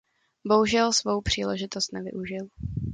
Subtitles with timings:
[0.47, 2.47] Bohužel svou příležitost nevyužil.